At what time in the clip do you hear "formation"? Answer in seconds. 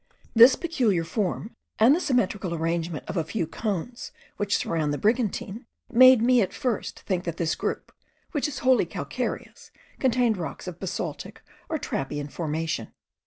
12.31-12.91